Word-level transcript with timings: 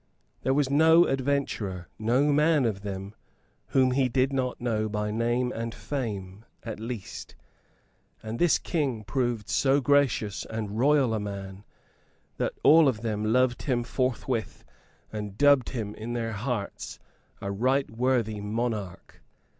There 0.41 0.55
was 0.55 0.67
no 0.67 1.05
adventurer, 1.05 1.87
no 1.99 2.33
man 2.33 2.65
of 2.65 2.81
them 2.81 3.13
whom 3.67 3.91
he 3.91 4.09
did 4.09 4.33
not 4.33 4.59
know 4.59 4.89
by 4.89 5.11
name 5.11 5.51
and 5.55 5.75
fame, 5.75 6.43
at 6.63 6.79
least; 6.79 7.35
and 8.23 8.39
this 8.39 8.57
King 8.57 9.03
proved 9.03 9.47
so 9.47 9.79
gracious 9.79 10.43
and 10.49 10.79
royal 10.79 11.13
a 11.13 11.19
man 11.19 11.65
that 12.37 12.53
all 12.63 12.87
of 12.87 13.01
them 13.01 13.23
loved 13.25 13.61
him 13.61 13.83
forthwith 13.83 14.65
and 15.13 15.37
dubbed 15.37 15.69
him 15.69 15.93
in 15.93 16.13
their 16.13 16.31
hearts 16.31 16.97
a 17.39 17.51
right 17.51 17.91
worthy 17.91 18.41
monarch. 18.41 19.21